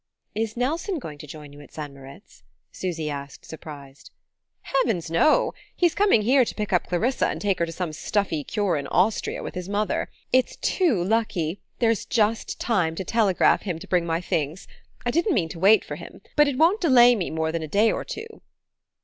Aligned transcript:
"Is 0.33 0.57
Nelson 0.57 0.97
going 0.97 1.19
to 1.19 1.27
join 1.27 1.53
you 1.53 1.61
at 1.61 1.71
St. 1.71 1.93
Moritz?" 1.93 2.41
Susy 2.71 3.07
asked, 3.11 3.45
surprised. 3.45 4.09
"Heavens, 4.61 5.11
no! 5.11 5.53
He's 5.75 5.93
coming 5.93 6.23
here 6.23 6.43
to 6.43 6.55
pick 6.55 6.73
up 6.73 6.87
Clarissa 6.87 7.27
and 7.27 7.39
take 7.39 7.59
her 7.59 7.67
to 7.67 7.71
some 7.71 7.93
stuffy 7.93 8.43
cure 8.43 8.77
in 8.77 8.87
Austria 8.87 9.43
with 9.43 9.53
his 9.53 9.69
mother. 9.69 10.09
It's 10.33 10.55
too 10.55 11.03
lucky: 11.03 11.61
there's 11.77 12.05
just 12.07 12.59
time 12.59 12.95
to 12.95 13.03
telegraph 13.03 13.61
him 13.61 13.77
to 13.77 13.87
bring 13.87 14.07
my 14.07 14.21
things. 14.21 14.67
I 15.05 15.11
didn't 15.11 15.35
mean 15.35 15.49
to 15.49 15.59
wait 15.59 15.85
for 15.85 15.97
him; 15.97 16.21
but 16.35 16.47
it 16.47 16.57
won't 16.57 16.81
delay 16.81 17.13
me 17.13 17.29
more 17.29 17.51
than 17.51 17.69
day 17.69 17.91
or 17.91 18.03
two." 18.03 18.41